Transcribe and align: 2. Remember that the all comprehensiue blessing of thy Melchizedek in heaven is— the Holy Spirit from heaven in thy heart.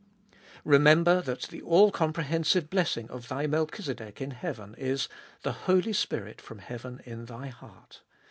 2. 0.31 0.37
Remember 0.65 1.21
that 1.21 1.43
the 1.43 1.61
all 1.61 1.91
comprehensiue 1.91 2.67
blessing 2.67 3.07
of 3.11 3.27
thy 3.27 3.45
Melchizedek 3.45 4.19
in 4.19 4.31
heaven 4.31 4.73
is— 4.79 5.07
the 5.43 5.51
Holy 5.69 5.93
Spirit 5.93 6.41
from 6.41 6.57
heaven 6.57 7.01
in 7.05 7.25
thy 7.25 7.49
heart. 7.49 8.01